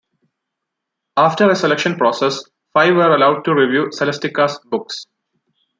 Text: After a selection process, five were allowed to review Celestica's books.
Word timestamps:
After 1.15 1.47
a 1.51 1.55
selection 1.55 1.95
process, 1.95 2.43
five 2.73 2.95
were 2.95 3.13
allowed 3.13 3.45
to 3.45 3.53
review 3.53 3.91
Celestica's 3.91 4.59
books. 4.65 5.05